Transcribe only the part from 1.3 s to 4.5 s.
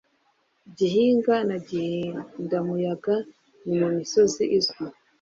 na Gihindamuyaga ni imisozi